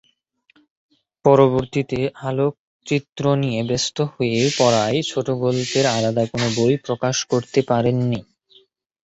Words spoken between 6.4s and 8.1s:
বই প্রকাশ করতে পারেন